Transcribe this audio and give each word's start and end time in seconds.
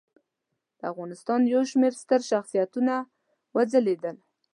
د 0.79 0.81
افغانستان 0.91 1.39
یو 1.53 1.61
شمېر 1.71 1.93
ستر 2.01 2.21
شخصیتونه 2.31 2.93
وځلیدل. 3.55 4.15